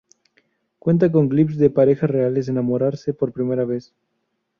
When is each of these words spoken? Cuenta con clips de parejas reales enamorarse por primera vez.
Cuenta 0.79 1.11
con 1.11 1.29
clips 1.29 1.57
de 1.59 1.69
parejas 1.69 2.09
reales 2.09 2.47
enamorarse 2.49 3.13
por 3.13 3.31
primera 3.31 3.65
vez. 3.65 3.93